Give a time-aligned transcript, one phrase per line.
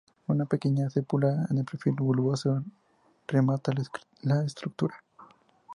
[0.25, 2.63] Una pequeña cúpula de perfil bulboso
[3.27, 3.71] remata
[4.23, 4.95] la estructura.